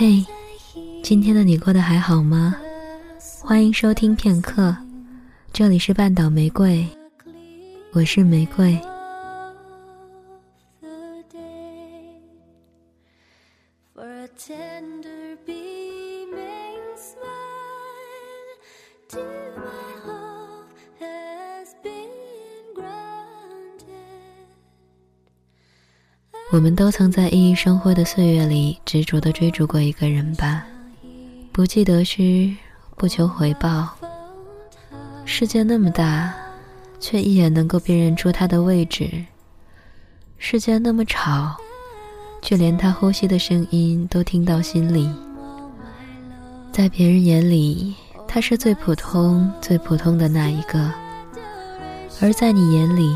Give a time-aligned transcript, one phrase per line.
[0.00, 0.24] 嘿，
[1.02, 2.56] 今天的你过得还好吗？
[3.42, 4.74] 欢迎收听片刻，
[5.52, 6.88] 这里是半岛玫瑰，
[7.92, 8.80] 我是玫瑰。
[26.52, 30.66] 我们都曾在熠熠生辉的岁月里执着地追逐过一个人吧，
[31.52, 32.52] 不计得失，
[32.96, 33.88] 不求回报。
[35.24, 36.34] 世界那么大，
[36.98, 39.06] 却一眼能够辨认出他的位置；
[40.38, 41.56] 世界那么吵，
[42.42, 45.08] 却连他呼吸的声音都听到心里。
[46.72, 47.94] 在别人眼里，
[48.26, 50.90] 他是最普通、最普通的那一个；
[52.20, 53.14] 而在你眼里，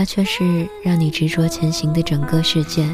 [0.00, 2.88] 它却是让你执着前行的整个世界。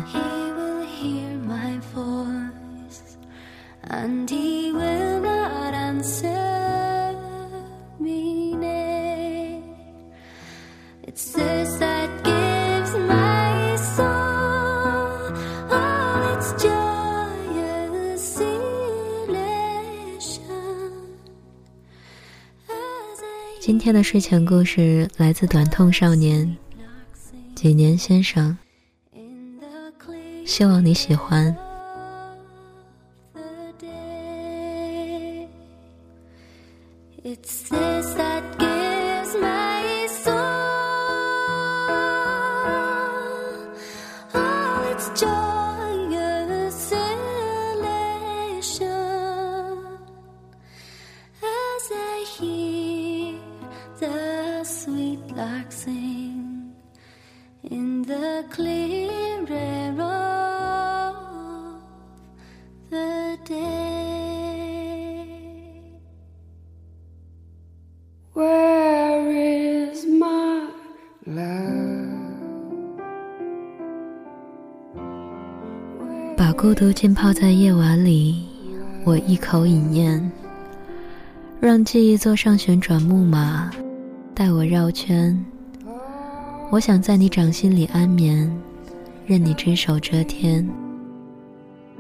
[23.61, 26.66] 今天的睡前故事来自短痛少年。
[27.67, 28.57] 几年先生，
[30.47, 31.53] 希望你喜欢。
[76.57, 78.43] 孤独浸泡在夜晚里，
[79.05, 80.31] 我一口饮咽，
[81.61, 83.71] 让记忆坐上旋转木马，
[84.35, 85.39] 带我绕圈。
[86.71, 88.51] 我想在你掌心里安眠，
[89.27, 90.67] 任你只手遮天。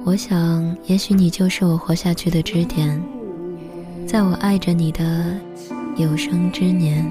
[0.04, 2.98] 我想，也许你就是我活下去的支点，
[4.06, 5.38] 在我爱着你的
[5.96, 7.04] 有生之年。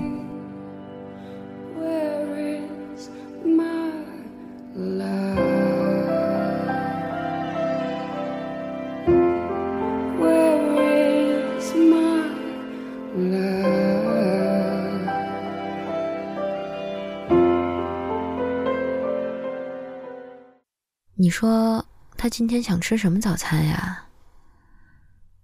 [21.25, 21.83] 你说
[22.15, 24.05] 他今天想吃什么早餐呀？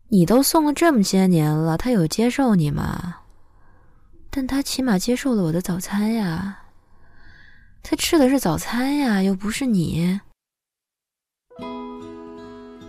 [0.10, 3.16] 你都送了这么些年了，他有接受你吗？
[4.30, 6.60] 但他起码接受了我的早餐呀。
[7.82, 10.22] 他吃的是早餐呀，又不是你。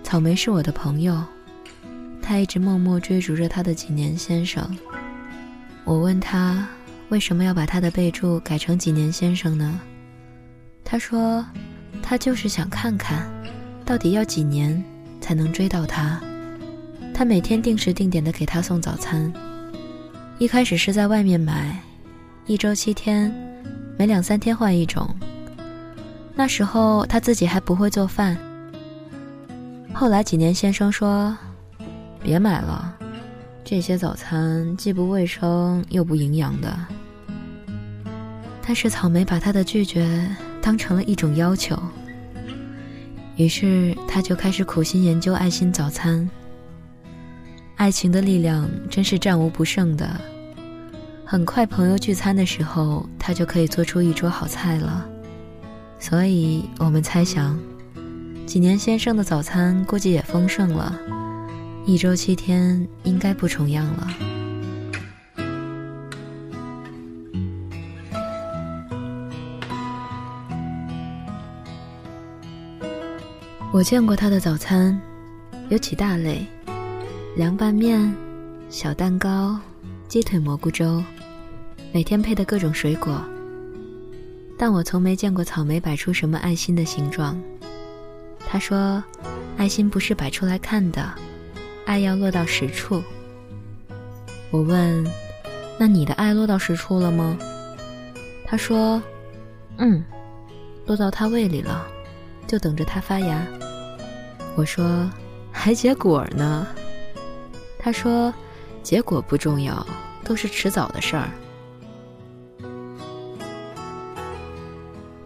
[0.05, 1.25] 草莓是我的朋友，
[2.21, 4.77] 他一直默默追逐着他的几年先生。
[5.85, 6.69] 我问他
[7.09, 9.81] 为什么要把他的备注改成几年先生呢？
[10.85, 11.43] 他说。
[12.13, 13.27] 他就是想看看，
[13.87, 14.85] 到底要几年
[15.19, 16.21] 才能追到她。
[17.15, 19.33] 他每天定时定点的给她送早餐，
[20.37, 21.75] 一开始是在外面买，
[22.45, 23.35] 一周七天，
[23.97, 25.09] 每两三天换一种。
[26.35, 28.37] 那时候他自己还不会做饭。
[29.95, 31.35] 后来几年先生说
[32.23, 32.95] ：“别买了，
[33.65, 36.79] 这些早餐既不卫生又不营养的。”
[38.61, 40.29] 但是草莓把他的拒绝。
[40.65, 41.77] 当成了一种要求，
[43.37, 46.29] 于是他就开始苦心研究爱心早餐。
[47.77, 50.09] 爱情的力量真是战无不胜的，
[51.25, 55.05] 很快朋友聚餐的时候，他就可以做出一桌好菜了。
[55.99, 57.59] 所以我们猜想，
[58.47, 60.97] 几年先生的早餐估计也丰盛了，
[61.87, 64.09] 一周七天应该不重样了。
[73.73, 75.01] 我见过他的早餐，
[75.71, 76.45] 有几大类：
[77.35, 78.15] 凉拌面、
[78.69, 79.59] 小蛋糕、
[80.07, 81.03] 鸡腿蘑菇粥，
[81.91, 83.25] 每天配的各种水果。
[84.59, 87.41] 但我从没见过草莓摆出什么爱心的形状。
[88.47, 89.03] 他说
[89.57, 91.11] ：“爱心不是摆出来看的，
[91.87, 93.03] 爱要落到实处。”
[94.53, 95.03] 我问
[95.81, 97.39] ：“那你的爱落到实处了吗？”
[98.45, 99.03] 他说
[99.79, 100.05] ：“嗯，
[100.85, 101.87] 落到他胃里了，
[102.47, 103.43] 就等着它发芽。”
[104.55, 105.11] 我说
[105.51, 106.67] ：“还结果呢？
[107.79, 108.33] 他说
[108.83, 109.87] ：“结果不重要，
[110.23, 111.29] 都是迟早的事儿。”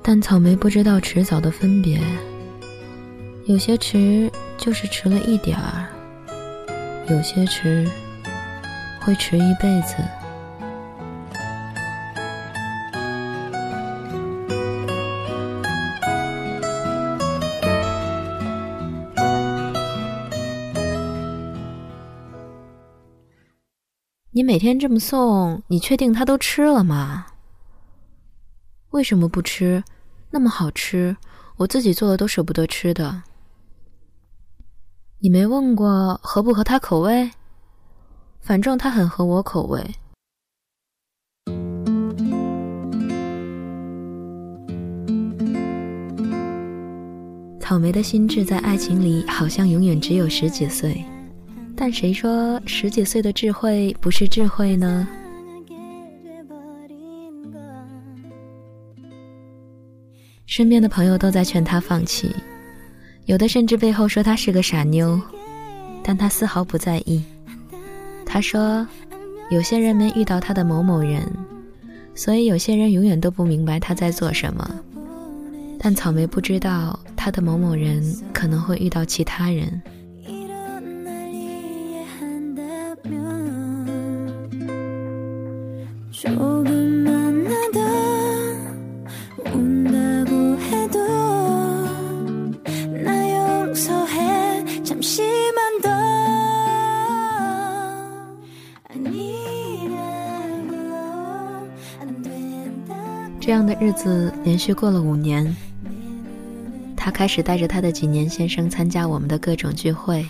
[0.00, 2.00] 但草莓不知道迟早的分别，
[3.46, 5.88] 有些迟就是迟了一点儿，
[7.08, 7.90] 有些迟
[9.00, 9.96] 会迟一辈子。
[24.36, 27.24] 你每天这么送，你确定他都吃了吗？
[28.90, 29.82] 为什么不吃？
[30.28, 31.16] 那么好吃，
[31.56, 33.22] 我自己做的都舍不得吃的。
[35.20, 37.30] 你没问过合不合他口味？
[38.42, 39.82] 反正他很合我口味。
[47.58, 51.02] 草莓的心智在爱情里好像永远只有十几岁。
[51.76, 55.06] 但谁说十几岁的智慧不是智慧呢？
[60.46, 62.34] 身边的朋友都在劝他放弃，
[63.26, 65.20] 有的甚至背后说他是个傻妞，
[66.02, 67.22] 但他丝毫不在意。
[68.24, 68.86] 他说
[69.50, 71.22] ：“有些人没遇到他的某某人，
[72.14, 74.80] 所以有些人永远都不明白他在做什么。
[75.78, 78.02] 但草莓不知道，他的某某人
[78.32, 79.82] 可能会遇到其他人。”
[103.46, 105.54] 这样的日子连续过了五年，
[106.96, 110.28] 他开始带着他的几年先生参加我们的各种聚会。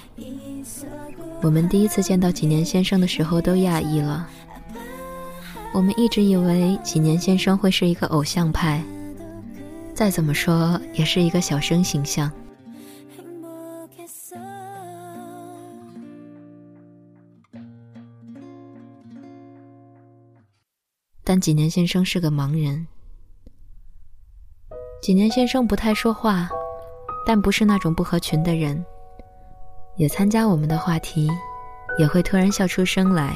[1.40, 4.28] 我们第一次见到几年先生的时候都讶异了。
[5.72, 8.84] 我们一直以为几年先生会是一个偶像派，
[9.94, 12.30] 再怎么说也是一个小生形象。
[21.24, 22.86] 但几年先生是个盲人。
[25.06, 26.48] 几年先生不太说话，
[27.24, 28.84] 但不是那种不合群的人，
[29.94, 31.30] 也参加我们的话题，
[31.96, 33.32] 也会突然笑出声来。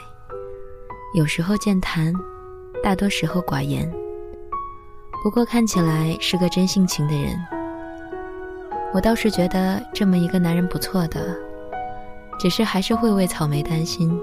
[1.15, 2.13] 有时候健谈，
[2.83, 3.89] 大多时候寡言。
[5.23, 7.39] 不过看起来是个真性情的人。
[8.93, 11.37] 我倒是觉得这么一个男人不错的，
[12.37, 14.21] 只是还是会为草莓担心。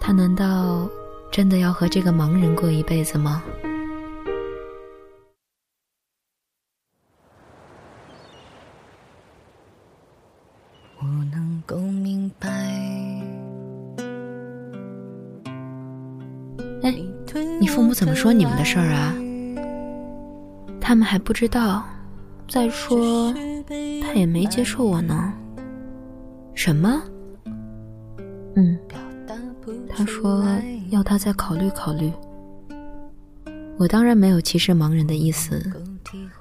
[0.00, 0.88] 他难道
[1.30, 3.40] 真的要和这个盲人过一辈子吗？
[17.60, 19.14] 你父母怎么说你们的事儿啊？
[20.80, 21.84] 他们还不知道。
[22.48, 23.32] 再说，
[24.02, 25.32] 他也没接受我呢。
[26.54, 27.02] 什么？
[28.56, 28.78] 嗯，
[29.88, 30.44] 他说
[30.90, 32.12] 要他再考虑考虑。
[33.78, 35.62] 我当然没有歧视盲人的意思，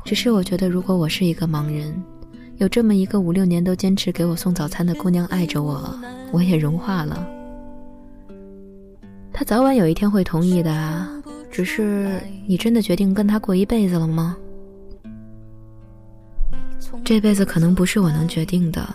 [0.03, 1.93] 只是我觉得，如果我是一个盲人，
[2.57, 5.97] 有这么一个五六年都坚持给我送早餐的姑娘爱着我，
[6.33, 7.25] 我也融化了。
[9.41, 11.07] 他早晚有一天会同意的。
[11.49, 14.37] 只是你真的决定跟他过一辈子了吗？
[17.03, 18.87] 这辈子可能不是我能决定的，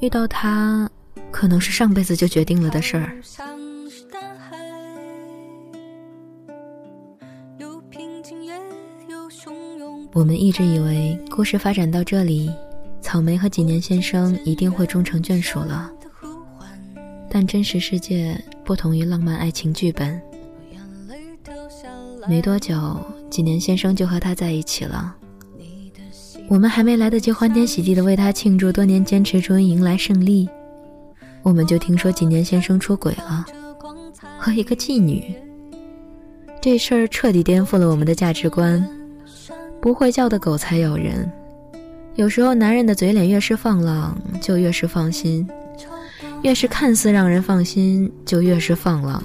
[0.00, 0.88] 遇到他，
[1.32, 3.18] 可能是上辈子就决定了的事儿。
[10.12, 12.48] 我们一直以为故事发展到这里，
[13.00, 15.90] 草莓和几年先生一定会终成眷属了，
[17.28, 20.20] 但真实世界不同于浪漫爱情剧本。
[22.28, 25.16] 没多久，几年先生就和他在一起了。
[26.50, 30.46] 我们还没来得及欢天喜地的为他庆祝多年坚持终于迎来胜利，
[31.42, 33.46] 我们就听说几年先生出轨了，
[34.38, 35.34] 和一个妓女。
[36.60, 38.86] 这事儿彻底颠覆了我们的价值观。
[39.80, 41.26] 不会叫的狗才咬人。
[42.16, 45.46] 有时候，男人的嘴脸越是放浪，就越是放心；
[46.42, 49.22] 越是看似让人放心，就越是放浪。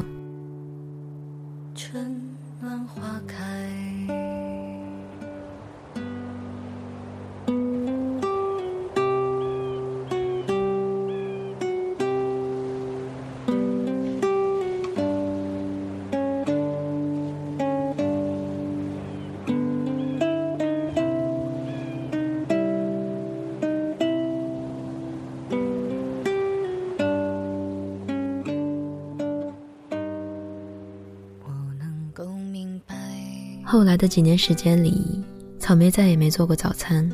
[33.73, 35.19] 后来的几年时间里，
[35.57, 37.11] 草莓再也没做过早餐。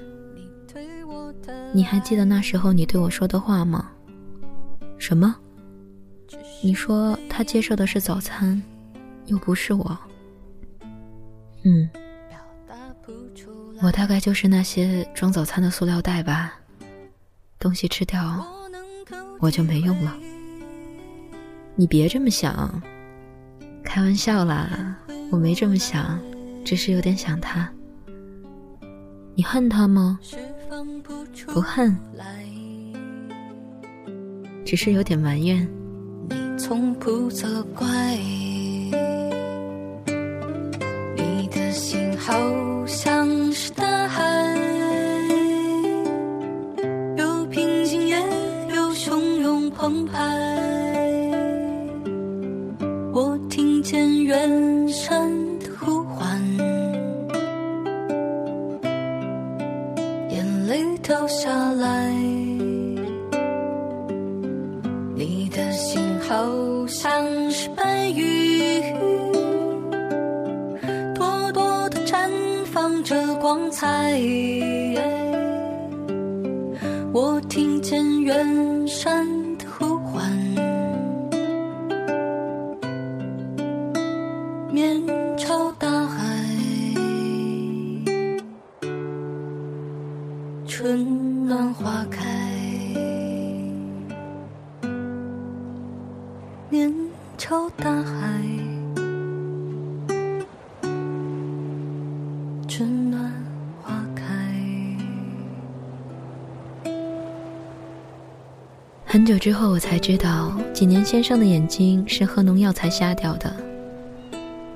[1.72, 3.90] 你还记得那时候你对我说的话吗？
[4.98, 5.34] 什么？
[6.62, 8.62] 你说他接受的是早餐，
[9.28, 9.98] 又不是我。
[11.64, 11.90] 嗯，
[13.82, 16.60] 我大概就是那些装早餐的塑料袋吧。
[17.58, 18.46] 东西吃掉，
[19.40, 20.14] 我就没用了。
[21.78, 22.82] 你别这么想，
[23.82, 24.98] 开玩笑啦，
[25.32, 26.20] 我没这么想，
[26.64, 27.70] 只是有点想他。
[29.36, 30.20] 你恨他吗？
[31.48, 31.96] 不恨，
[34.66, 35.68] 只是有点埋怨。
[36.30, 38.18] 你从不责怪，
[72.72, 73.88] 放着光彩。
[77.12, 79.28] 我听见远山
[109.12, 113.52] 很久之后，我才知道，几年先生的眼睛是喝农药才瞎掉的。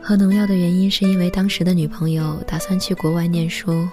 [0.02, 3.88] 喝农药的原因是因为当时的女朋友打算去国外念书，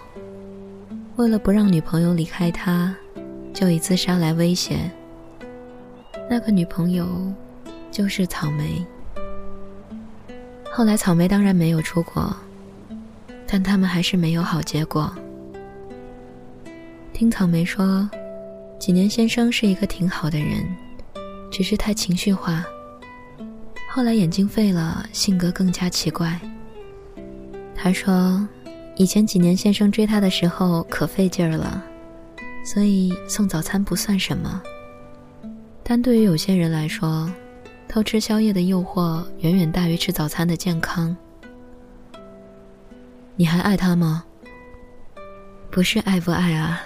[1.16, 2.96] 为了不让女朋友离开他，
[3.52, 4.90] 就以自杀来威胁。
[6.30, 7.06] 那个女朋友。
[7.92, 8.86] 就是草莓。
[10.70, 12.32] 后来草莓当然没有出国，
[13.48, 15.12] 但他们还是没有好结果。
[17.12, 18.08] 听草莓说，
[18.80, 20.66] 几年先生是一个挺好的人，
[21.52, 22.64] 只是太情绪化。
[23.92, 26.40] 后来眼睛废了，性格更加奇怪。
[27.74, 28.48] 他说，
[28.96, 31.84] 以前几年先生追他的时候可费劲儿了，
[32.64, 34.62] 所以送早餐不算什么。
[35.82, 37.30] 但对于有些人来说，
[37.86, 41.14] 偷吃宵夜的诱惑远远大于吃早餐的健康。
[43.36, 44.24] 你还爱他吗？
[45.70, 46.80] 不是爱不爱啊，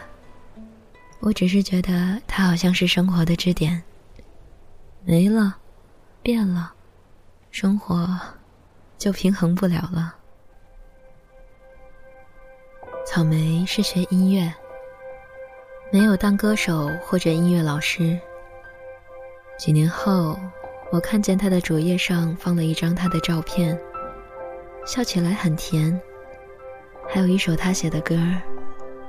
[1.25, 3.83] 我只是觉得他好像是生活的支点。
[5.05, 5.57] 没了，
[6.23, 6.75] 变了，
[7.51, 8.07] 生活
[8.99, 10.15] 就平衡不了了。
[13.07, 14.53] 草莓是学音乐，
[15.91, 18.19] 没有当歌手或者音乐老师。
[19.59, 20.39] 几年后。
[20.93, 23.77] 我看见他的主页上放了一张他的照片，
[24.87, 26.01] 笑起来很甜，
[27.09, 28.17] 还有一首他写的歌，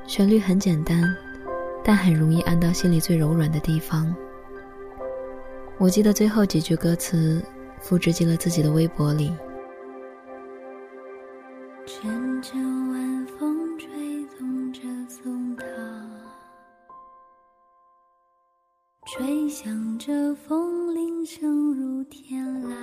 [0.07, 1.15] 旋律很简单，
[1.87, 4.11] 但很容易按到心里最柔软的地方。
[5.77, 7.39] 我记得最后几句歌词，
[7.79, 9.31] 复制进了自己的微博里。
[11.85, 13.87] 阵阵晚风吹
[14.35, 15.65] 动着松涛，
[19.05, 22.73] 吹响着风铃声如天籁。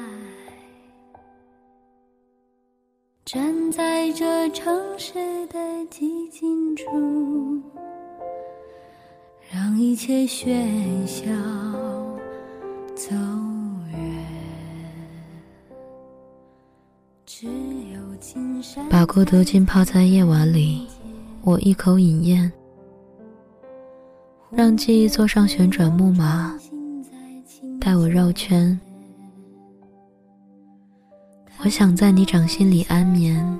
[3.24, 5.14] 站在这城市
[5.48, 5.58] 的
[5.90, 7.60] 寂静处，
[9.54, 11.26] 让一切喧嚣
[12.94, 13.14] 走
[13.92, 14.24] 远。
[17.26, 17.46] 只
[17.92, 20.86] 有金山把孤独浸泡在夜晚里，
[21.42, 22.50] 我一口饮咽，
[24.50, 26.58] 让记忆坐上旋转木马，
[27.78, 28.80] 带我绕圈。
[31.62, 33.58] 我想在你掌心里安眠，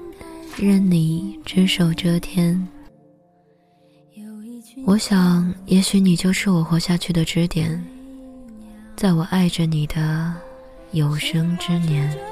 [0.56, 2.66] 任你只手遮天。
[4.84, 7.82] 我想，也许你就是我活下去的支点，
[8.96, 10.34] 在我爱着你的
[10.90, 12.31] 有生之年。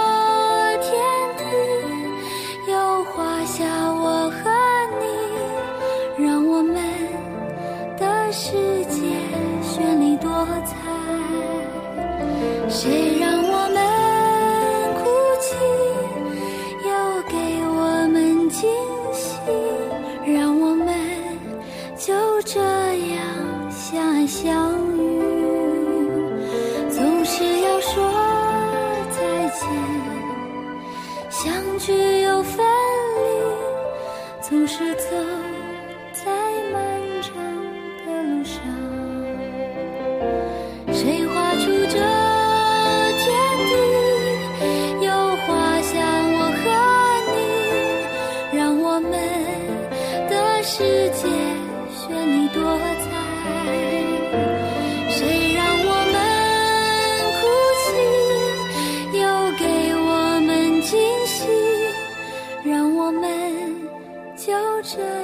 [64.91, 65.20] 着。